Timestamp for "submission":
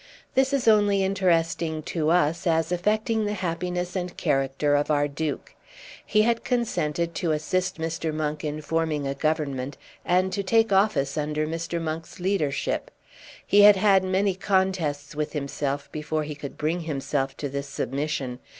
17.69-18.39